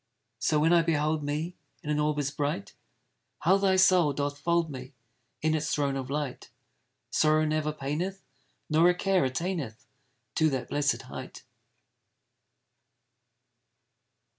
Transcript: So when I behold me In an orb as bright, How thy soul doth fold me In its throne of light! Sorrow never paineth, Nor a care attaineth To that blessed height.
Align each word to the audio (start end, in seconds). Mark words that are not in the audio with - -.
So 0.39 0.57
when 0.59 0.73
I 0.73 0.81
behold 0.81 1.21
me 1.23 1.53
In 1.83 1.91
an 1.91 1.99
orb 1.99 2.17
as 2.17 2.31
bright, 2.31 2.73
How 3.41 3.57
thy 3.57 3.75
soul 3.75 4.13
doth 4.13 4.39
fold 4.39 4.71
me 4.71 4.93
In 5.43 5.53
its 5.53 5.71
throne 5.71 5.95
of 5.95 6.09
light! 6.09 6.49
Sorrow 7.11 7.45
never 7.45 7.71
paineth, 7.71 8.23
Nor 8.67 8.89
a 8.89 8.95
care 8.95 9.23
attaineth 9.25 9.85
To 10.37 10.49
that 10.49 10.69
blessed 10.69 11.03
height. 11.03 11.43